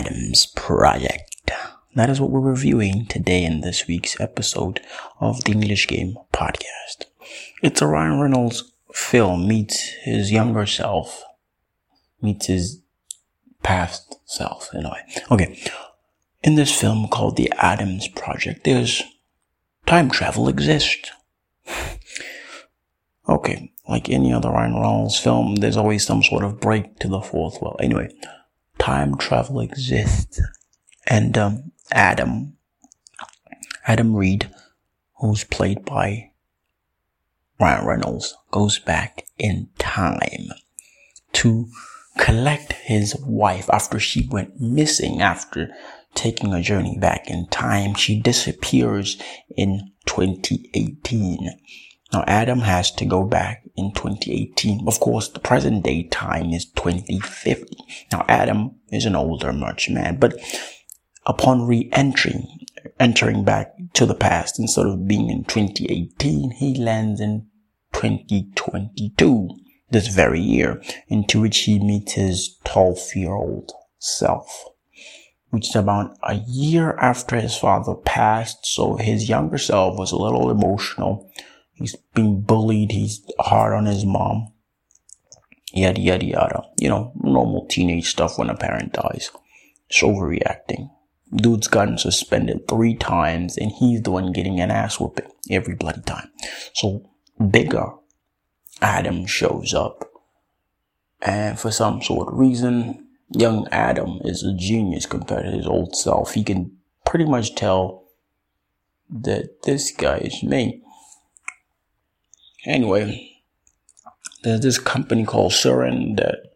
Adams 0.00 0.46
Project. 0.46 1.50
That 1.94 2.08
is 2.08 2.22
what 2.22 2.30
we're 2.30 2.40
reviewing 2.40 3.04
today 3.04 3.44
in 3.44 3.60
this 3.60 3.86
week's 3.86 4.18
episode 4.18 4.80
of 5.20 5.44
the 5.44 5.52
English 5.52 5.88
Game 5.88 6.16
Podcast. 6.32 7.04
It's 7.62 7.82
a 7.82 7.86
Ryan 7.86 8.18
Reynolds 8.18 8.72
film 8.94 9.46
meets 9.46 9.78
his 10.04 10.32
younger 10.32 10.64
self, 10.64 11.22
meets 12.22 12.46
his 12.46 12.80
past 13.62 14.16
self 14.24 14.70
in 14.72 14.86
a 14.86 14.88
way. 14.88 15.02
Okay. 15.30 15.62
In 16.42 16.54
this 16.54 16.74
film 16.74 17.06
called 17.08 17.36
The 17.36 17.52
Adams 17.58 18.08
Project, 18.08 18.64
there's 18.64 19.02
time 19.84 20.08
travel 20.10 20.48
exists. 20.48 21.10
okay. 23.28 23.70
Like 23.86 24.08
any 24.08 24.32
other 24.32 24.48
Ryan 24.48 24.76
Reynolds 24.76 25.18
film, 25.18 25.56
there's 25.56 25.76
always 25.76 26.06
some 26.06 26.22
sort 26.22 26.42
of 26.42 26.58
break 26.58 26.98
to 27.00 27.08
the 27.08 27.20
fourth 27.20 27.60
wall. 27.60 27.76
Anyway, 27.80 28.08
time 28.80 29.16
travel 29.16 29.60
exists. 29.60 30.40
And 31.06 31.36
um, 31.38 31.72
Adam, 31.92 32.56
Adam 33.86 34.16
Reed, 34.16 34.50
who's 35.20 35.44
played 35.44 35.84
by 35.84 36.30
Ryan 37.60 37.86
Reynolds, 37.86 38.36
goes 38.50 38.78
back 38.78 39.26
in 39.38 39.68
time 39.78 40.48
to 41.34 41.68
collect 42.18 42.72
his 42.72 43.16
wife 43.16 43.68
after 43.70 44.00
she 44.00 44.26
went 44.30 44.60
missing 44.60 45.20
after 45.20 45.70
taking 46.14 46.52
a 46.52 46.62
journey 46.62 46.96
back 46.98 47.28
in 47.28 47.46
time. 47.48 47.94
She 47.94 48.20
disappears 48.20 49.20
in 49.56 49.92
2018. 50.06 51.50
Now 52.12 52.24
Adam 52.26 52.60
has 52.60 52.90
to 52.92 53.04
go 53.04 53.24
back 53.24 53.62
in 53.76 53.92
2018. 53.92 54.86
Of 54.86 54.98
course, 55.00 55.28
the 55.28 55.38
present 55.38 55.84
day 55.84 56.04
time 56.04 56.50
is 56.50 56.64
2050. 56.66 57.76
Now 58.10 58.24
Adam 58.28 58.76
is 58.90 59.06
an 59.06 59.14
older 59.14 59.52
much 59.52 59.88
man, 59.88 60.18
but 60.18 60.34
upon 61.26 61.66
re-entering, 61.66 62.46
entering 62.98 63.44
back 63.44 63.72
to 63.94 64.06
the 64.06 64.14
past 64.14 64.58
instead 64.58 64.86
of 64.86 65.06
being 65.06 65.30
in 65.30 65.44
2018, 65.44 66.52
he 66.52 66.74
lands 66.74 67.20
in 67.20 67.46
2022, 67.92 69.48
this 69.90 70.08
very 70.08 70.40
year, 70.40 70.82
into 71.08 71.40
which 71.40 71.58
he 71.58 71.78
meets 71.78 72.12
his 72.12 72.56
12 72.64 72.98
year 73.14 73.34
old 73.34 73.72
self 73.98 74.64
which 75.50 75.68
is 75.68 75.76
about 75.76 76.16
a 76.22 76.34
year 76.46 76.96
after 76.98 77.36
his 77.36 77.56
father 77.56 77.94
passed. 77.94 78.64
So 78.64 78.96
his 78.96 79.28
younger 79.28 79.58
self 79.58 79.98
was 79.98 80.12
a 80.12 80.16
little 80.16 80.50
emotional 80.50 81.30
He's 81.80 81.96
being 82.14 82.42
bullied. 82.42 82.92
He's 82.92 83.24
hard 83.40 83.72
on 83.72 83.86
his 83.86 84.04
mom. 84.04 84.52
Yada, 85.72 86.00
yada, 86.00 86.24
yada. 86.24 86.62
You 86.78 86.88
know, 86.88 87.12
normal 87.16 87.66
teenage 87.66 88.08
stuff 88.08 88.38
when 88.38 88.50
a 88.50 88.56
parent 88.56 88.92
dies. 88.92 89.30
It's 89.88 90.02
overreacting. 90.02 90.90
Dude's 91.34 91.68
gotten 91.68 91.96
suspended 91.96 92.68
three 92.68 92.94
times 92.94 93.56
and 93.56 93.70
he's 93.70 94.02
the 94.02 94.10
one 94.10 94.32
getting 94.32 94.60
an 94.60 94.70
ass 94.70 94.98
whooping 94.98 95.30
every 95.50 95.74
bloody 95.74 96.02
time. 96.02 96.28
So 96.74 97.08
bigger 97.50 97.86
Adam 98.82 99.26
shows 99.26 99.72
up. 99.72 100.10
And 101.22 101.58
for 101.58 101.70
some 101.70 102.02
sort 102.02 102.28
of 102.28 102.38
reason, 102.38 103.06
young 103.30 103.68
Adam 103.70 104.20
is 104.24 104.42
a 104.42 104.54
genius 104.54 105.06
compared 105.06 105.44
to 105.44 105.50
his 105.52 105.66
old 105.66 105.94
self. 105.94 106.34
He 106.34 106.42
can 106.42 106.76
pretty 107.04 107.26
much 107.26 107.54
tell 107.54 108.08
that 109.08 109.62
this 109.64 109.90
guy 109.92 110.18
is 110.18 110.42
me. 110.42 110.82
Anyway, 112.64 113.30
there's 114.42 114.60
this 114.60 114.78
company 114.78 115.24
called 115.24 115.52
Sorian 115.52 116.16
that 116.16 116.52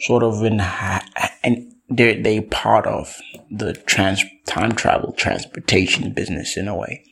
sort 0.00 0.22
of 0.22 0.42
in 0.44 0.60
and 1.42 1.74
they're 1.88 2.20
they 2.20 2.40
part 2.40 2.86
of 2.86 3.16
the 3.50 3.72
trans 3.72 4.22
time 4.46 4.72
travel 4.72 5.12
transportation 5.12 6.12
business 6.12 6.56
in 6.56 6.68
a 6.68 6.76
way. 6.76 7.04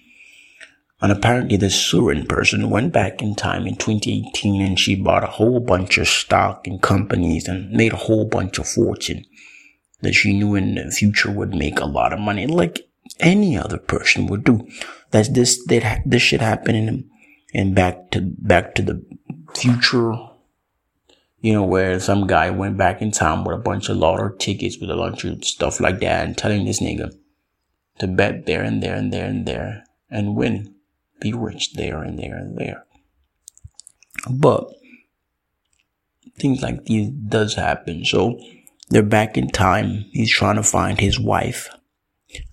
And 1.00 1.12
apparently 1.12 1.56
this 1.58 1.76
Sorian 1.76 2.26
person 2.26 2.70
went 2.70 2.92
back 2.92 3.20
in 3.20 3.34
time 3.34 3.66
in 3.66 3.76
2018 3.76 4.62
and 4.62 4.78
she 4.78 4.94
bought 4.94 5.24
a 5.24 5.28
whole 5.28 5.60
bunch 5.60 5.98
of 5.98 6.08
stock 6.08 6.66
in 6.66 6.78
companies 6.78 7.48
and 7.48 7.70
made 7.70 7.92
a 7.92 7.96
whole 7.96 8.24
bunch 8.24 8.58
of 8.58 8.66
fortune 8.66 9.24
that 10.00 10.14
she 10.14 10.32
knew 10.32 10.54
in 10.54 10.74
the 10.76 10.90
future 10.90 11.30
would 11.30 11.54
make 11.54 11.80
a 11.80 11.86
lot 11.86 12.12
of 12.12 12.20
money 12.20 12.46
like 12.46 12.88
any 13.20 13.56
other 13.58 13.78
person 13.78 14.26
would 14.26 14.44
do. 14.44 14.66
That's 15.10 15.28
this 15.28 15.64
that 15.66 16.02
this 16.06 16.22
shit 16.22 16.40
happened 16.40 16.76
in 16.76 17.10
and 17.56 17.74
back 17.74 18.10
to 18.12 18.20
back 18.20 18.76
to 18.76 18.82
the 18.82 19.04
future 19.54 20.14
you 21.46 21.52
know, 21.52 21.62
where 21.62 22.00
some 22.00 22.26
guy 22.26 22.50
went 22.50 22.76
back 22.76 23.00
in 23.00 23.12
time 23.12 23.44
with 23.44 23.54
a 23.54 23.62
bunch 23.62 23.88
of 23.88 23.96
lottery 23.96 24.36
tickets 24.36 24.78
with 24.78 24.90
a 24.90 24.96
bunch 24.96 25.24
of 25.24 25.44
stuff 25.44 25.78
like 25.78 26.00
that 26.00 26.26
and 26.26 26.36
telling 26.36 26.64
this 26.64 26.80
nigga 26.80 27.14
to 28.00 28.08
bet 28.08 28.46
there 28.46 28.64
and 28.64 28.82
there 28.82 28.96
and 28.96 29.12
there 29.12 29.26
and 29.26 29.46
there 29.46 29.84
and 30.10 30.34
win. 30.34 30.74
Be 31.20 31.32
rich 31.32 31.74
there 31.74 32.02
and 32.02 32.18
there 32.18 32.36
and 32.36 32.58
there. 32.58 32.84
But 34.28 34.68
things 36.36 36.62
like 36.62 36.86
these 36.86 37.10
does 37.10 37.54
happen. 37.54 38.04
So 38.04 38.40
they're 38.88 39.04
back 39.04 39.38
in 39.38 39.48
time. 39.48 40.06
He's 40.10 40.32
trying 40.32 40.56
to 40.56 40.64
find 40.64 40.98
his 40.98 41.20
wife. 41.20 41.68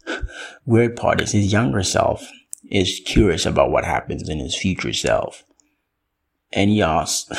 Weird 0.66 0.96
part 0.96 1.20
is 1.20 1.32
his 1.32 1.52
younger 1.52 1.82
self 1.82 2.30
is 2.74 3.00
curious 3.06 3.46
about 3.46 3.70
what 3.70 3.86
happens 3.86 4.28
in 4.28 4.40
his 4.40 4.58
future 4.58 4.92
self. 4.92 5.46
And 6.52 6.72
he 6.72 6.82
asks 6.82 7.30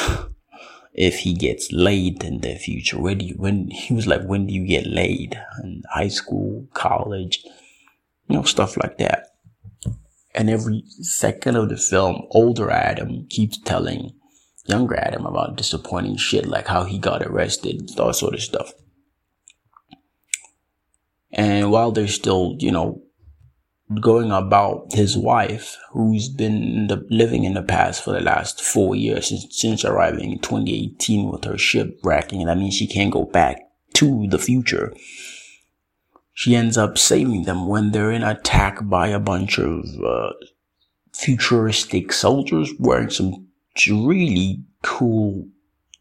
if 0.95 1.19
he 1.19 1.35
gets 1.35 1.73
laid 1.73 2.23
in 2.23 2.41
the 2.41 2.55
future. 2.55 3.01
Where 3.01 3.17
do 3.17 3.27
you, 3.27 3.35
when, 3.35 3.69
he 3.71 3.93
was 3.93 4.07
like, 4.07 4.23
when 4.23 4.47
do 4.47 4.55
you 4.55 4.65
get 4.65 4.87
laid? 4.87 5.39
In 5.63 5.83
high 5.91 6.09
school, 6.09 6.69
college, 6.73 7.45
you 8.29 8.37
know, 8.37 8.45
stuff 8.45 8.77
like 8.77 8.99
that. 8.99 9.35
And 10.37 10.49
every 10.49 10.85
second 11.01 11.57
of 11.57 11.69
the 11.69 11.77
film, 11.77 12.27
older 12.31 12.71
Adam 12.71 13.27
keeps 13.29 13.59
telling 13.59 14.13
younger 14.67 14.97
Adam 14.97 15.27
about 15.27 15.57
disappointing 15.57 16.17
shit, 16.17 16.47
like 16.47 16.69
how 16.69 16.85
he 16.85 16.99
got 16.99 17.23
arrested, 17.23 17.91
all 17.99 18.13
sort 18.13 18.35
of 18.35 18.41
stuff. 18.41 18.73
And 21.33 21.73
while 21.73 21.91
they're 21.91 22.07
still, 22.07 22.57
you 22.61 22.71
know, 22.71 23.04
going 24.01 24.33
about 24.33 24.93
his 24.93 25.17
wife, 25.17 25.77
who's 25.91 26.29
been 26.29 26.63
in 26.63 26.87
the, 26.87 27.07
living 27.11 27.45
in 27.45 27.55
the 27.55 27.63
past 27.63 28.03
for 28.03 28.13
the 28.13 28.21
last 28.21 28.63
four 28.63 28.95
years 28.95 29.29
since, 29.29 29.47
since 29.51 29.85
arriving 29.85 30.33
in 30.33 30.39
2018 30.39 31.31
with 31.31 31.45
her 31.45 31.59
shipwrecking. 31.59 32.41
And 32.41 32.49
that 32.49 32.59
means 32.59 32.75
she 32.75 32.87
can't 32.87 33.13
go 33.13 33.25
back 33.25 33.61
to 33.95 34.27
the 34.29 34.39
future. 34.39 34.95
She 36.33 36.57
ends 36.57 36.77
up 36.77 36.99
saving 36.99 37.45
them 37.45 37.69
when 37.69 37.93
they're 37.93 38.11
in 38.11 38.23
attack 38.25 38.79
by 38.83 39.09
a 39.09 39.21
bunch 39.21 39.59
of 39.59 39.85
uh, 40.05 40.33
futuristic 41.13 42.13
soldiers 42.13 42.73
wearing 42.79 43.11
some 43.11 43.49
really 43.89 44.65
cool 44.83 45.49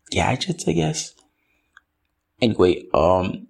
gadgets, 0.09 0.67
I 0.67 0.71
guess. 0.71 1.13
Anyway, 2.41 2.85
um, 2.93 3.47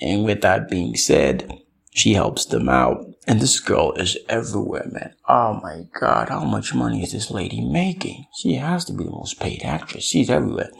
and 0.00 0.24
with 0.24 0.42
that 0.42 0.68
being 0.68 0.96
said, 0.96 1.60
she 1.90 2.14
helps 2.14 2.46
them 2.46 2.68
out 2.68 3.13
and 3.26 3.40
this 3.40 3.60
girl 3.60 3.92
is 3.92 4.18
everywhere, 4.28 4.86
man. 4.90 5.14
Oh 5.28 5.60
my 5.62 5.84
God, 5.98 6.28
how 6.28 6.44
much 6.44 6.74
money 6.74 7.02
is 7.02 7.12
this 7.12 7.30
lady 7.30 7.60
making? 7.60 8.26
She 8.36 8.54
has 8.54 8.84
to 8.86 8.92
be 8.92 9.04
the 9.04 9.10
most 9.10 9.40
paid 9.40 9.62
actress. 9.64 10.04
She's 10.04 10.30
everywhere. 10.30 10.70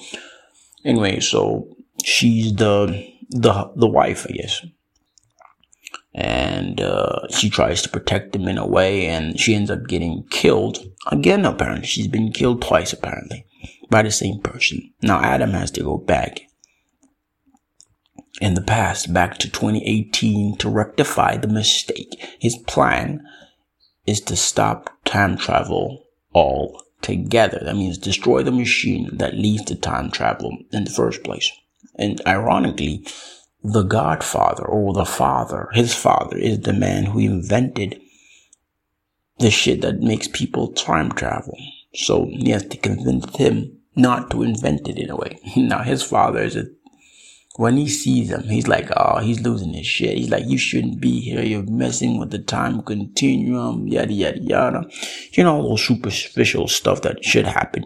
Anyway, 0.84 1.21
so 1.21 1.77
she's 2.05 2.55
the 2.55 3.06
the 3.31 3.72
the 3.77 3.87
wife, 3.87 4.27
I 4.28 4.32
guess. 4.32 4.65
And 6.16 6.81
uh, 6.81 7.27
she 7.31 7.50
tries 7.50 7.82
to 7.82 7.88
protect 7.88 8.37
him 8.37 8.47
in 8.47 8.59
a 8.59 8.66
way, 8.66 9.06
and 9.06 9.38
she 9.38 9.55
ends 9.55 9.71
up 9.71 9.87
getting 9.88 10.25
killed 10.31 10.78
again. 11.11 11.44
Apparently, 11.44 11.87
she's 11.87 12.09
been 12.09 12.31
killed 12.32 12.62
twice. 12.62 12.93
Apparently, 12.93 13.47
by 13.91 14.03
the 14.03 14.11
same 14.11 14.41
person. 14.41 14.93
Now 15.03 15.21
Adam 15.22 15.50
has 15.50 15.71
to 15.72 15.82
go 15.82 15.97
back 15.97 16.41
in 18.41 18.55
the 18.55 18.62
past 18.62 19.12
back 19.12 19.38
to 19.38 19.50
2018 19.50 20.56
to 20.58 20.69
rectify 20.69 21.37
the 21.37 21.49
mistake. 21.49 22.37
His 22.41 22.56
plan 22.56 23.25
is 24.06 24.20
to 24.23 24.37
stop 24.37 24.91
time 25.05 25.37
travel 25.37 26.05
altogether. 26.35 27.61
That 27.62 27.76
means 27.76 27.99
destroy 27.99 28.43
the 28.43 28.53
machine 28.53 29.11
that 29.12 29.35
leads 29.35 29.64
to 29.67 29.76
time 29.76 30.11
travel 30.11 30.56
in 30.73 30.85
the 30.85 30.91
first 30.91 31.23
place. 31.23 31.50
And 31.97 32.20
ironically, 32.26 33.06
the 33.62 33.82
godfather 33.82 34.64
or 34.64 34.93
the 34.93 35.06
father, 35.06 35.69
his 35.73 35.94
father 35.94 36.37
is 36.37 36.61
the 36.61 36.73
man 36.73 37.05
who 37.05 37.20
invented 37.20 38.00
the 39.38 39.50
shit 39.50 39.81
that 39.81 40.00
makes 40.00 40.29
people 40.29 40.73
time 40.73 41.12
travel. 41.12 41.56
So 41.94 42.26
he 42.26 42.50
has 42.50 42.67
to 42.67 42.76
convince 42.76 43.35
him 43.37 43.79
not 43.97 44.31
to 44.31 44.43
invent 44.43 44.88
it 44.88 44.99
in 44.99 45.11
a 45.11 45.17
way. 45.17 45.38
Now 45.56 45.82
his 45.82 46.03
father 46.03 46.41
is 46.41 46.56
a 46.56 46.67
when 47.56 47.77
he 47.77 47.89
sees 47.89 48.31
him, 48.31 48.43
he's 48.45 48.67
like, 48.67 48.91
oh, 48.97 49.21
he's 49.21 49.41
losing 49.41 49.75
his 49.75 49.87
shit. 49.87 50.19
He's 50.19 50.31
like, 50.31 50.45
you 50.47 50.59
shouldn't 50.59 51.01
be 51.01 51.21
here. 51.21 51.43
You're 51.43 51.62
messing 51.62 52.19
with 52.19 52.31
the 52.31 52.41
time 52.41 52.83
continuum, 52.83 53.87
yada, 53.87 54.12
yada, 54.12 54.41
yada. 54.41 54.91
You 55.33 55.45
know, 55.45 55.56
all 55.56 55.69
those 55.71 55.87
superficial 55.87 56.67
stuff 56.67 57.03
that 57.03 57.25
should 57.25 57.47
happen. 57.47 57.85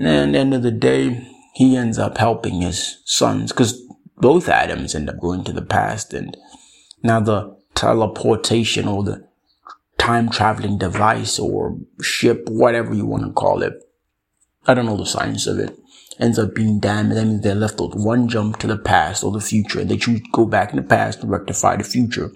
And 0.00 0.34
the 0.34 0.38
end 0.38 0.54
of 0.54 0.62
the 0.62 0.72
day, 0.72 1.24
he 1.54 1.76
ends 1.76 1.98
up 1.98 2.18
helping 2.18 2.60
his 2.60 3.00
sons 3.04 3.52
because 3.52 3.80
both 4.16 4.48
Adams 4.48 4.94
end 4.94 5.08
up 5.08 5.20
going 5.20 5.44
to 5.44 5.52
the 5.52 5.62
past 5.62 6.12
and 6.12 6.36
now 7.02 7.20
the 7.20 7.56
teleportation 7.74 8.88
or 8.88 9.04
the 9.04 9.28
time 9.98 10.30
traveling 10.30 10.78
device 10.78 11.38
or 11.38 11.78
ship, 12.02 12.48
whatever 12.48 12.92
you 12.92 13.06
want 13.06 13.24
to 13.24 13.32
call 13.32 13.62
it. 13.62 13.74
I 14.66 14.74
don't 14.74 14.86
know 14.86 14.96
the 14.96 15.06
science 15.06 15.46
of 15.46 15.58
it. 15.58 15.78
Ends 16.18 16.38
up 16.38 16.54
being 16.54 16.80
damaged. 16.80 17.16
That 17.16 17.26
means 17.26 17.42
they're 17.42 17.54
left 17.54 17.80
with 17.80 17.94
one 17.94 18.28
jump 18.28 18.58
to 18.58 18.66
the 18.66 18.78
past 18.78 19.22
or 19.22 19.30
the 19.30 19.40
future. 19.40 19.84
They 19.84 19.96
choose 19.96 20.20
to 20.20 20.28
go 20.32 20.46
back 20.46 20.70
in 20.70 20.76
the 20.76 20.82
past 20.82 21.20
to 21.20 21.26
rectify 21.26 21.76
the 21.76 21.84
future. 21.84 22.30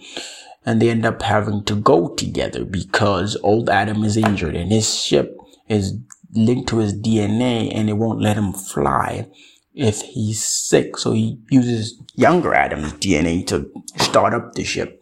And 0.64 0.81
they 0.81 0.90
end 0.90 1.05
up 1.05 1.23
having 1.23 1.64
to 1.64 1.75
go 1.75 2.14
together 2.14 2.64
because 2.64 3.37
old 3.43 3.69
Adam 3.69 4.05
is 4.05 4.17
injured 4.17 4.55
and 4.55 4.70
his 4.70 4.94
ship 4.94 5.37
is 5.69 5.96
linked 6.34 6.69
to 6.69 6.79
his 6.79 6.94
DNA 6.94 7.70
and 7.75 7.90
it 7.90 7.94
won't 7.94 8.20
let 8.20 8.37
him 8.37 8.52
fly 8.52 9.29
if 9.75 10.02
he's 10.02 10.44
sick. 10.44 10.96
So 10.96 11.12
he 11.12 11.38
uses 11.50 12.00
younger 12.14 12.55
Adam's 12.55 12.93
DNA 12.94 13.46
to 13.49 13.70
start 13.96 14.35
up 14.35 14.55
the 14.55 14.64
ship 14.64 15.00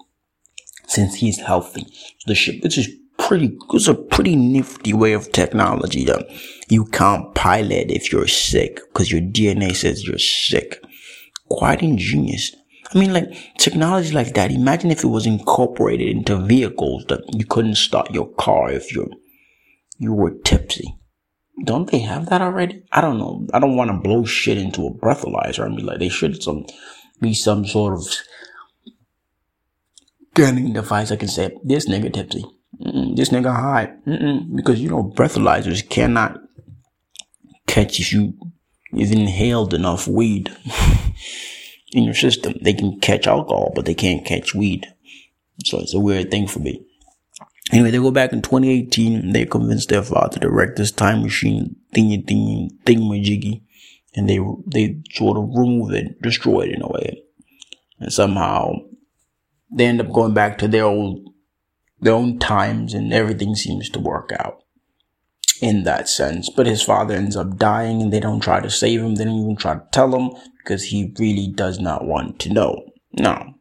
since 0.86 1.16
he's 1.16 1.38
healthy. 1.40 1.86
The 2.26 2.34
ship, 2.34 2.62
which 2.62 2.78
is 2.78 2.88
pretty, 3.30 3.56
it's 3.72 3.86
a 3.86 3.94
pretty 3.94 4.34
nifty 4.34 4.92
way 4.92 5.12
of 5.12 5.30
technology 5.30 6.02
that 6.02 6.26
you 6.68 6.84
can't 6.84 7.32
pilot 7.36 7.88
if 7.88 8.10
you're 8.10 8.26
sick 8.26 8.80
because 8.88 9.12
your 9.12 9.20
DNA 9.20 9.72
says 9.72 10.04
you're 10.04 10.18
sick. 10.18 10.84
Quite 11.48 11.80
ingenious. 11.80 12.56
I 12.92 12.98
mean, 12.98 13.12
like 13.12 13.32
technology 13.56 14.10
like 14.10 14.34
that. 14.34 14.50
Imagine 14.50 14.90
if 14.90 15.04
it 15.04 15.06
was 15.06 15.26
incorporated 15.26 16.08
into 16.08 16.44
vehicles 16.44 17.04
that 17.06 17.22
you 17.32 17.46
couldn't 17.46 17.76
start 17.76 18.10
your 18.10 18.28
car 18.32 18.72
if 18.72 18.92
you're 18.92 19.10
you 19.96 20.12
were 20.12 20.32
tipsy. 20.32 20.96
Don't 21.64 21.88
they 21.88 22.00
have 22.00 22.30
that 22.30 22.42
already? 22.42 22.82
I 22.90 23.00
don't 23.00 23.18
know. 23.18 23.46
I 23.54 23.60
don't 23.60 23.76
want 23.76 23.92
to 23.92 23.96
blow 23.96 24.24
shit 24.24 24.58
into 24.58 24.88
a 24.88 24.92
breathalyzer. 24.92 25.64
I 25.64 25.68
mean, 25.68 25.86
like 25.86 26.00
they 26.00 26.08
should 26.08 26.42
some 26.42 26.66
be 27.20 27.32
some 27.34 27.64
sort 27.64 27.94
of 27.94 28.08
scanning 30.32 30.72
device. 30.72 31.12
I 31.12 31.16
can 31.16 31.28
say 31.28 31.56
this 31.62 31.88
nigga 31.88 32.12
tipsy, 32.12 32.44
Mm-mm, 32.78 33.16
this 33.16 33.30
nigga 33.30 33.54
high, 33.54 33.92
Mm-mm, 34.06 34.54
because 34.54 34.80
you 34.80 34.90
know 34.90 35.12
breathalyzers 35.14 35.88
cannot 35.88 36.40
catch 37.66 38.00
if 38.00 38.12
you 38.12 38.34
you've 38.92 39.12
inhaled 39.12 39.74
enough 39.74 40.06
weed 40.06 40.50
in 41.92 42.04
your 42.04 42.14
system. 42.14 42.54
They 42.62 42.72
can 42.72 43.00
catch 43.00 43.26
alcohol, 43.26 43.72
but 43.74 43.84
they 43.86 43.94
can't 43.94 44.24
catch 44.24 44.54
weed. 44.54 44.86
So 45.64 45.78
it's 45.80 45.94
a 45.94 46.00
weird 46.00 46.30
thing 46.30 46.46
for 46.46 46.60
me. 46.60 46.84
Anyway, 47.72 47.90
they 47.90 47.98
go 47.98 48.10
back 48.10 48.32
in 48.32 48.42
2018. 48.42 49.32
They 49.32 49.46
convince 49.46 49.86
their 49.86 50.02
father 50.02 50.40
to 50.40 50.50
wreck 50.50 50.76
this 50.76 50.90
time 50.90 51.22
machine 51.22 51.76
thingy 51.94 52.24
thingy 52.24 52.70
thingamajiggy, 52.84 53.62
and 54.14 54.28
they 54.28 54.40
they 54.66 55.00
sort 55.12 55.36
of 55.36 55.50
remove 55.54 55.92
it, 55.92 56.20
destroy 56.22 56.62
it 56.62 56.74
in 56.74 56.82
a 56.82 56.88
way, 56.88 57.22
and 57.98 58.12
somehow 58.12 58.72
they 59.72 59.86
end 59.86 60.00
up 60.00 60.12
going 60.12 60.34
back 60.34 60.58
to 60.58 60.68
their 60.68 60.84
old 60.84 61.29
their 62.00 62.14
own 62.14 62.38
times, 62.38 62.94
and 62.94 63.12
everything 63.12 63.54
seems 63.54 63.88
to 63.90 63.98
work 63.98 64.30
out 64.38 64.62
in 65.60 65.84
that 65.84 66.08
sense. 66.08 66.48
But 66.48 66.66
his 66.66 66.82
father 66.82 67.14
ends 67.14 67.36
up 67.36 67.56
dying, 67.56 68.02
and 68.02 68.12
they 68.12 68.20
don't 68.20 68.40
try 68.40 68.60
to 68.60 68.70
save 68.70 69.00
him. 69.00 69.16
They 69.16 69.24
don't 69.24 69.42
even 69.42 69.56
try 69.56 69.74
to 69.74 69.86
tell 69.92 70.14
him 70.14 70.30
because 70.58 70.84
he 70.84 71.14
really 71.18 71.48
does 71.48 71.78
not 71.78 72.04
want 72.04 72.38
to 72.40 72.52
know. 72.52 72.84
Now, 73.12 73.54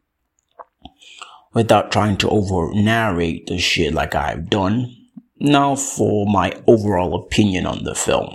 without 1.52 1.90
trying 1.90 2.16
to 2.18 2.28
over 2.28 2.72
narrate 2.72 3.46
the 3.46 3.58
shit 3.58 3.94
like 3.94 4.14
I've 4.14 4.48
done. 4.48 4.96
Now 5.38 5.74
for 5.74 6.26
my 6.26 6.52
overall 6.66 7.14
opinion 7.24 7.66
on 7.66 7.84
the 7.84 7.94
film. 7.94 8.34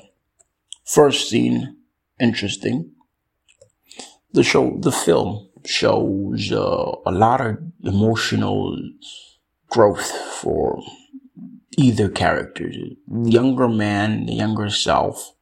First 0.84 1.30
scene, 1.30 1.78
interesting. 2.20 2.92
The 4.34 4.44
show, 4.44 4.78
the 4.80 4.92
film 4.92 5.50
shows 5.66 6.52
uh, 6.52 6.92
a 7.06 7.12
lot 7.12 7.42
of 7.42 7.58
emotional 7.84 8.78
growth 9.76 10.10
for 10.42 10.82
either 11.78 12.08
character. 12.08 12.72
Younger 13.12 13.68
man, 13.68 14.26
the 14.26 14.34
younger 14.34 14.70
self, 14.70 15.34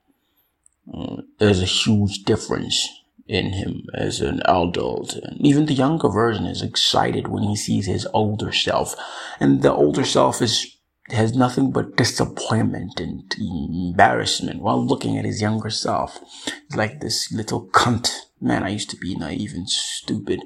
uh, 0.92 1.18
there's 1.38 1.62
a 1.62 1.76
huge 1.84 2.24
difference 2.24 2.90
in 3.28 3.54
him 3.54 3.84
as 3.94 4.22
an 4.22 4.42
adult. 4.46 5.14
And 5.14 5.46
even 5.46 5.68
the 5.68 5.74
younger 5.74 6.10
version 6.10 6.46
is 6.48 6.64
excited 6.64 7.28
when 7.28 7.44
he 7.44 7.56
sees 7.56 7.86
his 7.86 8.08
older 8.12 8.52
self. 8.52 8.96
And 9.40 9.62
the 9.62 9.72
older 9.72 10.04
self 10.04 10.42
is 10.42 10.78
has 11.10 11.36
nothing 11.36 11.70
but 11.70 11.98
disappointment 11.98 13.00
and 13.00 13.32
embarrassment 13.38 14.62
while 14.62 14.84
looking 14.84 15.18
at 15.18 15.26
his 15.26 15.42
younger 15.42 15.70
self. 15.70 16.18
He's 16.46 16.76
like 16.76 17.02
this 17.02 17.32
little 17.32 17.68
cunt. 17.68 18.10
Man, 18.42 18.64
I 18.64 18.70
used 18.70 18.90
to 18.92 18.98
be 18.98 19.14
naive 19.16 19.54
and 19.54 19.70
stupid. 19.70 20.40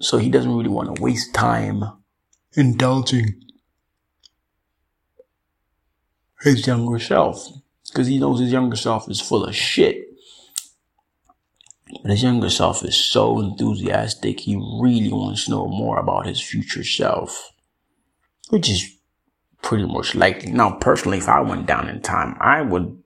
So 0.00 0.18
he 0.18 0.30
doesn't 0.30 0.56
really 0.56 0.70
want 0.70 0.96
to 0.96 1.02
waste 1.02 1.34
time 1.34 1.84
indulging 2.54 3.42
his 6.40 6.66
younger 6.66 6.98
self. 6.98 7.46
Because 7.86 8.06
he 8.06 8.18
knows 8.18 8.40
his 8.40 8.52
younger 8.52 8.76
self 8.76 9.10
is 9.10 9.20
full 9.20 9.44
of 9.44 9.54
shit. 9.54 10.06
But 12.02 12.12
his 12.12 12.22
younger 12.22 12.50
self 12.50 12.84
is 12.84 12.96
so 12.96 13.40
enthusiastic, 13.40 14.40
he 14.40 14.56
really 14.56 15.12
wants 15.12 15.44
to 15.44 15.50
know 15.50 15.66
more 15.66 15.98
about 15.98 16.26
his 16.26 16.40
future 16.40 16.84
self. 16.84 17.52
Which 18.48 18.70
is 18.70 18.96
pretty 19.60 19.86
much 19.86 20.14
likely. 20.14 20.52
Now, 20.52 20.72
personally, 20.80 21.18
if 21.18 21.28
I 21.28 21.40
went 21.40 21.66
down 21.66 21.88
in 21.88 22.00
time, 22.00 22.36
I 22.40 22.62
would 22.62 23.02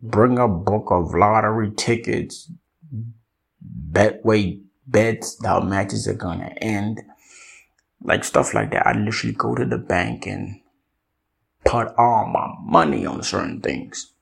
bring 0.00 0.38
a 0.38 0.48
book 0.48 0.88
of 0.90 1.14
lottery 1.14 1.70
tickets, 1.70 2.50
betway 3.92 4.62
bets 4.92 5.42
how 5.44 5.60
matches 5.60 6.06
are 6.06 6.14
gonna 6.14 6.54
end, 6.60 7.00
like 8.02 8.24
stuff 8.24 8.54
like 8.54 8.70
that. 8.70 8.86
I'd 8.86 8.96
literally 8.96 9.34
go 9.34 9.54
to 9.54 9.64
the 9.64 9.78
bank 9.78 10.26
and 10.26 10.60
put 11.64 11.88
all 11.96 12.26
my 12.26 12.54
money 12.62 13.06
on 13.06 13.22
certain 13.22 13.60
things. 13.60 14.12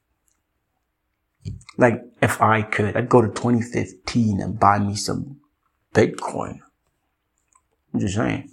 Like, 1.79 2.03
if 2.21 2.41
I 2.43 2.63
could, 2.63 2.97
I'd 2.97 3.09
go 3.09 3.23
to 3.23 3.29
2015 3.29 4.41
and 4.41 4.61
buy 4.61 4.79
me 4.79 4.95
some 4.95 5.41
Bitcoin. 5.95 6.59
I'm 7.93 8.01
just 8.01 8.15
saying. 8.15 8.51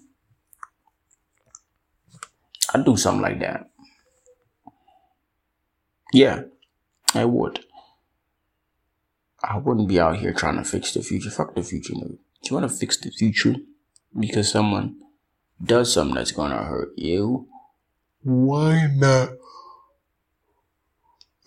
I'd 2.74 2.86
do 2.86 2.98
something 2.98 3.22
like 3.22 3.40
that. 3.40 3.70
Yeah, 6.14 6.44
I 7.14 7.26
would. 7.26 7.66
I 9.44 9.58
wouldn't 9.58 9.88
be 9.88 10.00
out 10.00 10.18
here 10.18 10.34
trying 10.34 10.58
to 10.58 10.64
fix 10.64 10.94
the 10.94 11.02
future. 11.02 11.30
Fuck 11.30 11.56
the 11.56 11.64
future, 11.64 11.94
nigga. 11.94 12.18
Do 12.42 12.50
you 12.50 12.56
want 12.56 12.70
to 12.70 12.78
fix 12.78 12.98
the 12.98 13.12
future 13.12 13.56
because 14.18 14.52
someone 14.52 14.96
does 15.64 15.94
something 15.94 16.16
that's 16.16 16.32
gonna 16.32 16.64
hurt 16.64 16.94
you? 16.98 17.48
Why 18.24 18.88
not? 18.94 19.30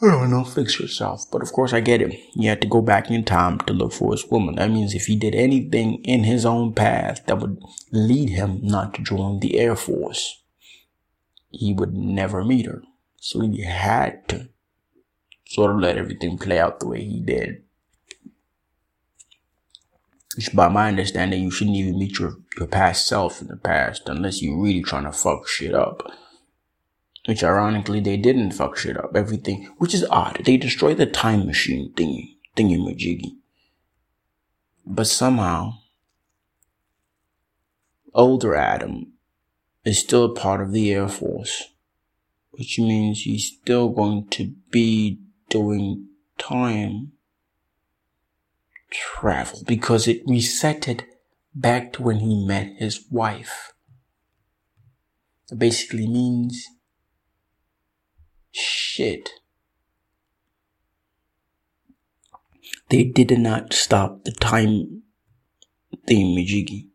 I 0.02 0.06
don't 0.06 0.30
know, 0.30 0.44
fix 0.44 0.80
yourself. 0.80 1.26
But 1.30 1.42
of 1.42 1.52
course, 1.52 1.74
I 1.74 1.80
get 1.80 2.00
it. 2.00 2.12
He 2.32 2.46
had 2.46 2.62
to 2.62 2.68
go 2.68 2.80
back 2.80 3.10
in 3.10 3.22
time 3.22 3.58
to 3.60 3.74
look 3.74 3.92
for 3.92 4.12
his 4.12 4.26
woman. 4.30 4.54
That 4.54 4.70
means 4.70 4.94
if 4.94 5.06
he 5.06 5.16
did 5.16 5.34
anything 5.34 6.02
in 6.04 6.24
his 6.24 6.46
own 6.46 6.72
path 6.72 7.26
that 7.26 7.38
would 7.38 7.62
lead 7.92 8.30
him 8.30 8.60
not 8.62 8.94
to 8.94 9.02
join 9.02 9.40
the 9.40 9.58
Air 9.58 9.76
Force, 9.76 10.42
he 11.50 11.74
would 11.74 11.92
never 11.92 12.44
meet 12.44 12.64
her. 12.64 12.82
So 13.16 13.40
he 13.40 13.62
had 13.62 14.26
to 14.28 14.48
sort 15.46 15.72
of 15.72 15.80
let 15.80 15.98
everything 15.98 16.38
play 16.38 16.58
out 16.58 16.80
the 16.80 16.88
way 16.88 17.04
he 17.04 17.20
did. 17.20 17.62
Which, 20.36 20.54
by 20.54 20.68
my 20.68 20.88
understanding, 20.88 21.42
you 21.42 21.50
shouldn't 21.50 21.76
even 21.76 21.98
meet 21.98 22.18
your, 22.18 22.36
your 22.56 22.68
past 22.68 23.06
self 23.06 23.42
in 23.42 23.48
the 23.48 23.56
past 23.56 24.08
unless 24.08 24.40
you're 24.40 24.62
really 24.62 24.82
trying 24.82 25.04
to 25.04 25.12
fuck 25.12 25.48
shit 25.48 25.74
up. 25.74 26.08
Which 27.26 27.42
ironically 27.42 28.00
they 28.00 28.16
didn't 28.16 28.52
fuck 28.52 28.76
shit 28.76 28.96
up. 28.96 29.14
Everything, 29.14 29.64
which 29.78 29.92
is 29.92 30.04
odd. 30.04 30.42
They 30.44 30.56
destroyed 30.56 30.98
the 30.98 31.06
time 31.06 31.46
machine 31.46 31.92
thingy, 31.94 32.36
thingy 32.56 32.78
majiggy. 32.78 33.36
But 34.86 35.06
somehow, 35.06 35.74
older 38.14 38.54
Adam 38.54 39.12
is 39.84 39.98
still 39.98 40.24
a 40.24 40.34
part 40.34 40.60
of 40.60 40.72
the 40.72 40.92
Air 40.92 41.08
Force. 41.08 41.70
Which 42.52 42.78
means 42.78 43.22
he's 43.22 43.46
still 43.46 43.88
going 43.90 44.28
to 44.28 44.52
be 44.70 45.18
doing 45.48 46.08
time 46.38 47.12
travel 48.90 49.62
because 49.66 50.08
it 50.08 50.26
resetted 50.26 51.02
back 51.54 51.92
to 51.94 52.02
when 52.02 52.18
he 52.18 52.44
met 52.46 52.74
his 52.76 53.04
wife. 53.10 53.72
It 55.50 55.58
basically 55.58 56.06
means 56.06 56.66
shit. 58.52 59.30
They 62.88 63.04
did 63.04 63.36
not 63.38 63.72
stop 63.72 64.24
the 64.24 64.32
time 64.32 65.02
thingamajiggy. 66.08 66.88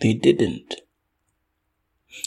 They 0.00 0.14
didn't. 0.14 0.80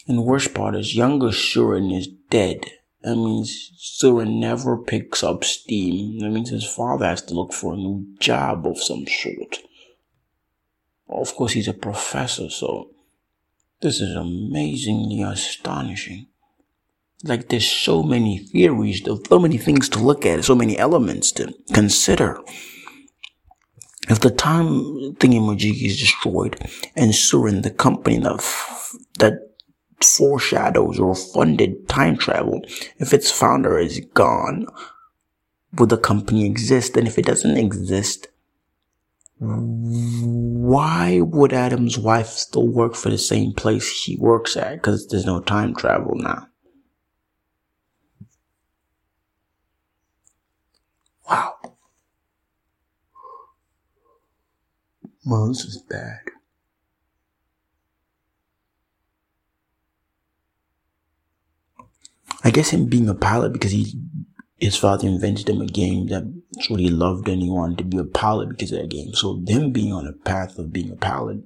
And 0.07 0.23
worst 0.23 0.53
part 0.53 0.75
is 0.75 0.95
younger 0.95 1.27
Sorian 1.29 1.95
is 1.95 2.07
dead 2.29 2.71
That 3.05 3.17
means 3.17 3.71
Sorian 3.77 4.39
never 4.39 4.75
picks 4.75 5.23
up 5.23 5.43
steam. 5.43 6.17
That 6.17 6.31
means 6.31 6.49
his 6.49 6.65
father 6.65 7.05
has 7.05 7.21
to 7.25 7.35
look 7.35 7.53
for 7.53 7.73
a 7.73 7.77
new 7.77 8.07
job 8.19 8.65
of 8.65 8.81
some 8.81 9.05
sort. 9.05 9.59
Of 11.07 11.35
course, 11.35 11.51
he's 11.51 11.67
a 11.67 11.73
professor, 11.73 12.49
so 12.49 12.89
this 13.79 14.01
is 14.01 14.15
amazingly 14.15 15.21
astonishing. 15.21 16.25
Like, 17.23 17.49
there's 17.49 17.69
so 17.69 18.01
many 18.01 18.39
theories, 18.39 19.03
there's 19.03 19.19
so 19.29 19.37
many 19.37 19.59
things 19.59 19.87
to 19.89 19.99
look 19.99 20.25
at, 20.25 20.43
so 20.43 20.55
many 20.55 20.75
elements 20.75 21.31
to 21.33 21.53
consider. 21.73 22.39
If 24.09 24.19
the 24.21 24.31
time 24.31 25.13
thingamajig 25.17 25.79
is 25.79 25.99
destroyed 25.99 26.59
and 26.95 27.11
Sorian, 27.11 27.61
the 27.61 27.69
company 27.69 28.17
that, 28.17 28.43
that 29.19 29.54
foreshadows 30.01 30.99
or 30.99 31.15
funded 31.15 31.87
time 31.87 32.17
travel, 32.17 32.61
if 32.97 33.13
its 33.13 33.31
founder 33.31 33.77
is 33.77 33.99
gone, 34.13 34.67
would 35.73 35.89
the 35.89 35.97
company 35.97 36.45
exist? 36.45 36.95
And 36.97 37.07
if 37.07 37.17
it 37.17 37.25
doesn't 37.25 37.57
exist, 37.57 38.27
why 39.37 41.19
would 41.21 41.51
Adam's 41.53 41.97
wife 41.97 42.27
still 42.27 42.67
work 42.67 42.95
for 42.95 43.09
the 43.09 43.17
same 43.17 43.53
place 43.53 43.83
she 43.83 44.15
works 44.17 44.55
at? 44.55 44.75
Because 44.75 45.07
there's 45.07 45.25
no 45.25 45.41
time 45.41 45.75
travel 45.75 46.15
now. 46.15 46.47
Wow. 51.29 51.55
Well, 55.25 55.47
this 55.47 55.65
is 55.65 55.81
bad. 55.89 56.19
Guess 62.55 62.69
him 62.69 62.85
being 62.85 63.09
a 63.09 63.13
pilot 63.13 63.51
because 63.51 63.71
he 63.71 63.99
his 64.57 64.77
father 64.77 65.05
invented 65.05 65.49
him 65.49 65.61
a 65.61 65.65
game 65.65 66.07
that's 66.07 66.69
what 66.69 66.79
he 66.79 66.87
loved 66.87 67.27
and 67.27 67.41
he 67.41 67.49
wanted 67.49 67.77
to 67.77 67.83
be 67.83 67.97
a 67.97 68.05
pilot 68.05 68.47
because 68.47 68.71
of 68.71 68.79
that 68.79 68.89
game. 68.89 69.13
So 69.13 69.41
them 69.43 69.73
being 69.73 69.91
on 69.91 70.07
a 70.07 70.13
path 70.13 70.57
of 70.57 70.71
being 70.71 70.89
a 70.89 70.95
pilot 70.95 71.39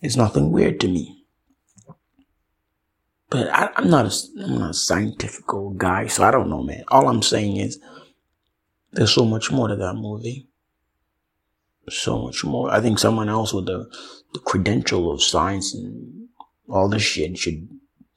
is 0.00 0.16
nothing 0.16 0.52
weird 0.52 0.78
to 0.80 0.88
me. 0.88 1.24
But 3.28 3.48
I, 3.48 3.70
am 3.76 3.90
not 3.90 4.06
a 4.06 4.44
I'm 4.44 4.58
not 4.60 4.70
a 4.70 4.74
scientific 4.74 5.52
old 5.52 5.78
guy, 5.78 6.06
so 6.06 6.22
I 6.22 6.30
don't 6.30 6.48
know, 6.48 6.62
man. 6.62 6.84
All 6.88 7.08
I'm 7.08 7.22
saying 7.22 7.56
is 7.56 7.80
there's 8.92 9.12
so 9.12 9.24
much 9.24 9.50
more 9.50 9.66
to 9.66 9.74
that 9.74 9.94
movie. 9.94 10.46
So 11.88 12.22
much 12.22 12.44
more. 12.44 12.70
I 12.70 12.80
think 12.80 13.00
someone 13.00 13.28
else 13.28 13.52
with 13.52 13.66
the, 13.66 13.90
the 14.32 14.38
credential 14.38 15.10
of 15.10 15.22
science 15.22 15.74
and 15.74 16.28
all 16.68 16.88
this 16.88 17.02
shit 17.02 17.36
should 17.36 17.68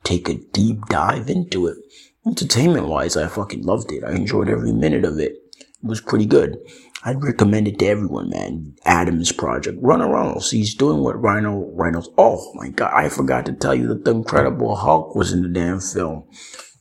take 0.03 0.29
a 0.29 0.35
deep 0.35 0.85
dive 0.87 1.29
into 1.29 1.67
it. 1.67 1.77
Entertainment 2.25 2.87
wise, 2.87 3.17
I 3.17 3.27
fucking 3.27 3.63
loved 3.63 3.91
it. 3.91 4.03
I 4.03 4.11
enjoyed 4.11 4.49
every 4.49 4.71
minute 4.71 5.03
of 5.03 5.19
it. 5.19 5.33
It 5.59 5.67
was 5.87 6.01
pretty 6.01 6.25
good. 6.25 6.57
I'd 7.05 7.21
recommend 7.21 7.67
it 7.67 7.79
to 7.79 7.87
everyone, 7.87 8.29
man. 8.29 8.75
Adam's 8.85 9.33
project. 9.33 9.77
Ryan 9.81 10.09
Reynolds. 10.09 10.51
He's 10.51 10.73
doing 10.73 11.03
what 11.03 11.21
Rhino 11.21 11.69
Reynolds. 11.73 12.09
Oh 12.17 12.53
my 12.55 12.69
god, 12.69 12.93
I 12.93 13.09
forgot 13.09 13.45
to 13.47 13.53
tell 13.53 13.75
you 13.75 13.87
that 13.87 14.05
the 14.05 14.11
Incredible 14.11 14.77
Hulk 14.77 15.13
was 15.13 15.33
in 15.33 15.41
the 15.41 15.49
damn 15.49 15.81
film. 15.81 16.23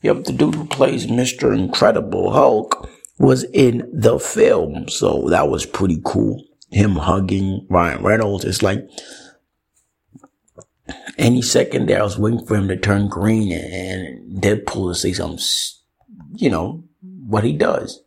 Yep, 0.03 0.25
the 0.25 0.33
dude 0.33 0.55
who 0.55 0.67
plays 0.67 1.09
Mr. 1.09 1.53
Incredible 1.57 2.33
Hulk 2.33 2.89
was 3.19 3.43
in 3.53 3.91
the 3.93 4.21
film. 4.21 4.89
So 4.89 5.29
that 5.31 5.49
was 5.49 5.67
pretty 5.67 6.01
cool. 6.05 6.45
Him 6.71 6.97
hugging 6.97 7.67
Ryan 7.69 8.03
Reynolds. 8.05 8.45
It's 8.45 8.63
like 8.63 8.89
any 11.19 11.43
second 11.43 11.89
there, 11.89 12.01
I 12.01 12.05
was 12.05 12.19
waiting 12.19 12.47
for 12.47 12.57
him 12.57 12.69
to 12.69 12.77
turn 12.77 13.09
green 13.09 13.53
and 13.53 14.43
Deadpool 14.43 14.93
to 14.93 14.95
say 14.95 15.13
something, 15.13 15.45
you 16.35 16.51
know, 16.51 16.85
what 17.01 17.45
he 17.45 17.53
does. 17.53 18.03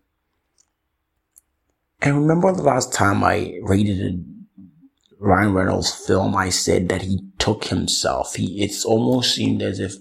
And 2.01 2.15
remember 2.15 2.51
the 2.51 2.63
last 2.63 2.93
time 2.93 3.23
I 3.23 3.57
rated 3.63 3.99
a 3.99 4.19
Ryan 5.17 5.53
Reynolds 5.53 5.91
film, 5.91 6.35
I 6.35 6.49
said 6.49 6.89
that 6.89 7.03
he 7.03 7.19
took 7.39 7.65
himself. 7.65 8.35
He, 8.35 8.63
it's 8.63 8.85
almost 8.85 9.33
seemed 9.33 9.61
as 9.61 9.79
if 9.79 9.95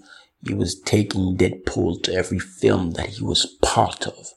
he 0.45 0.53
was 0.53 0.79
taking 0.79 1.37
Deadpool 1.37 2.03
to 2.03 2.13
every 2.13 2.39
film 2.39 2.91
that 2.91 3.07
he 3.07 3.23
was 3.23 3.45
part 3.61 4.05
of. 4.05 4.33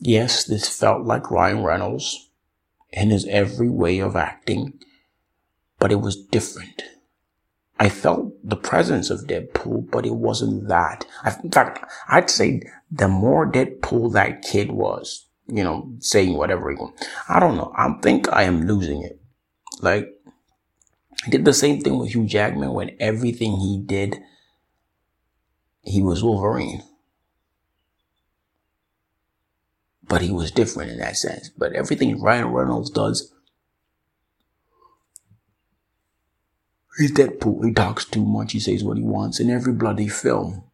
Yes, 0.00 0.44
this 0.44 0.68
felt 0.68 1.04
like 1.04 1.30
Ryan 1.30 1.62
Reynolds 1.62 2.30
in 2.90 3.10
his 3.10 3.26
every 3.26 3.70
way 3.70 3.98
of 3.98 4.16
acting, 4.16 4.78
but 5.78 5.92
it 5.92 6.00
was 6.00 6.16
different. 6.16 6.82
I 7.78 7.88
felt 7.88 8.32
the 8.42 8.56
presence 8.56 9.08
of 9.08 9.26
Deadpool, 9.26 9.90
but 9.90 10.04
it 10.04 10.14
wasn't 10.14 10.68
that. 10.68 11.06
In 11.44 11.50
fact, 11.50 11.84
I'd 12.08 12.28
say 12.28 12.62
the 12.90 13.08
more 13.08 13.50
Deadpool 13.50 14.12
that 14.14 14.42
kid 14.42 14.72
was, 14.72 15.26
you 15.46 15.62
know, 15.62 15.92
saying 16.00 16.36
whatever 16.36 16.70
he. 16.70 16.76
I 17.28 17.38
don't 17.38 17.56
know. 17.56 17.72
I 17.76 17.92
think 18.02 18.32
I 18.32 18.42
am 18.42 18.66
losing 18.66 19.02
it. 19.02 19.20
Like, 19.80 20.08
I 21.24 21.30
did 21.30 21.44
the 21.44 21.52
same 21.52 21.80
thing 21.80 21.98
with 21.98 22.14
Hugh 22.14 22.26
Jackman 22.26 22.72
when 22.72 22.96
everything 22.98 23.56
he 23.58 23.80
did, 23.84 24.18
he 25.82 26.02
was 26.02 26.22
Wolverine. 26.22 26.82
But 30.02 30.22
he 30.22 30.32
was 30.32 30.50
different 30.50 30.90
in 30.90 30.98
that 30.98 31.16
sense. 31.16 31.50
But 31.50 31.74
everything 31.74 32.20
Ryan 32.20 32.48
Reynolds 32.48 32.90
does, 32.90 33.32
He's 36.98 37.12
Deadpool. 37.12 37.64
He 37.64 37.72
talks 37.72 38.04
too 38.04 38.24
much. 38.24 38.52
He 38.52 38.60
says 38.60 38.82
what 38.82 38.96
he 38.96 39.04
wants 39.04 39.38
in 39.38 39.50
every 39.50 39.72
bloody 39.72 40.08
film. 40.08 40.64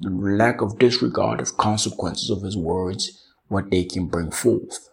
The 0.00 0.10
lack 0.10 0.60
of 0.60 0.78
disregard 0.78 1.40
of 1.40 1.56
consequences 1.56 2.28
of 2.28 2.42
his 2.42 2.56
words, 2.56 3.24
what 3.46 3.70
they 3.70 3.84
can 3.84 4.06
bring 4.06 4.30
forth. 4.30 4.90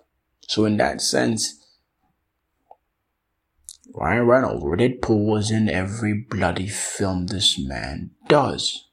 So 0.48 0.64
in 0.64 0.78
that 0.78 1.02
sense, 1.02 1.62
Ryan 3.94 4.24
Reynolds, 4.24 4.64
Deadpool 4.64 5.26
was 5.26 5.52
in 5.52 5.70
every 5.70 6.14
bloody 6.14 6.68
film 6.68 7.28
this 7.28 7.60
man 7.60 8.12
does. 8.28 8.86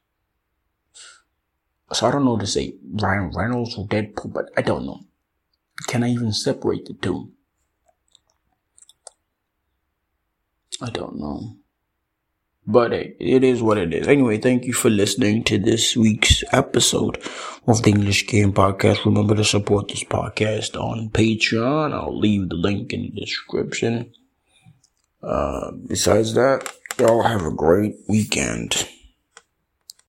So 1.92 2.06
I 2.06 2.10
don't 2.10 2.24
know 2.24 2.38
to 2.38 2.46
say 2.46 2.74
Ryan 2.90 3.30
Reynolds 3.30 3.76
or 3.76 3.86
Deadpool, 3.86 4.32
but 4.32 4.46
I 4.56 4.62
don't 4.62 4.86
know. 4.86 5.00
Can 5.86 6.02
I 6.02 6.10
even 6.10 6.32
separate 6.32 6.86
the 6.86 6.94
two? 6.94 7.32
I 10.82 10.90
don't 10.90 11.16
know. 11.16 11.56
But 12.66 12.90
hey, 12.90 13.14
it 13.20 13.44
is 13.44 13.62
what 13.62 13.78
it 13.78 13.94
is. 13.94 14.08
Anyway, 14.08 14.38
thank 14.38 14.64
you 14.64 14.72
for 14.72 14.90
listening 14.90 15.44
to 15.44 15.58
this 15.58 15.96
week's 15.96 16.42
episode 16.52 17.22
of 17.66 17.82
the 17.82 17.90
English 17.90 18.26
Game 18.26 18.52
Podcast. 18.52 19.04
Remember 19.04 19.36
to 19.36 19.44
support 19.44 19.88
this 19.88 20.02
podcast 20.02 20.80
on 20.80 21.10
Patreon. 21.10 21.92
I'll 21.92 22.18
leave 22.18 22.48
the 22.48 22.56
link 22.56 22.92
in 22.92 23.02
the 23.02 23.20
description. 23.20 24.12
Uh, 25.22 25.70
besides 25.86 26.34
that, 26.34 26.68
y'all 26.98 27.22
have 27.22 27.44
a 27.44 27.52
great 27.52 27.94
weekend. 28.08 28.88